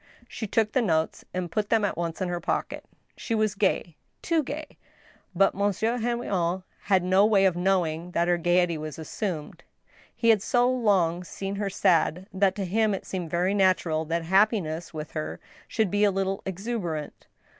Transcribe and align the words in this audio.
She 0.27 0.47
took 0.47 0.71
the 0.71 0.81
notes 0.81 1.25
and 1.31 1.51
put 1.51 1.69
them 1.69 1.85
at 1.85 1.95
once 1.95 2.21
in 2.21 2.27
her 2.27 2.39
pocket. 2.39 2.83
She 3.15 3.35
was 3.35 3.53
gay— 3.53 3.97
too 4.23 4.41
gay. 4.41 4.79
But 5.35 5.53
Monsieur 5.53 5.99
Henrion 5.99 6.63
had 6.85 7.03
no 7.03 7.23
way 7.23 7.45
of 7.45 7.55
knowing 7.55 8.09
that 8.13 8.27
her 8.27 8.37
gayety 8.39 8.79
was 8.79 8.97
assumed. 8.97 9.63
He 10.15 10.29
had 10.29 10.41
so 10.41 10.67
long 10.67 11.23
seen 11.23 11.57
her 11.57 11.69
sad, 11.69 12.25
that 12.33 12.55
to 12.55 12.65
him 12.65 12.95
it 12.95 13.05
seemed 13.05 13.29
very 13.29 13.53
natural 13.53 14.03
that 14.05 14.23
happiness 14.23 14.91
with 14.91 15.11
her 15.11 15.39
should 15.67 15.91
be 15.91 16.03
a 16.03 16.09
little 16.09 16.41
ex 16.47 16.63
uberant. 16.63 17.27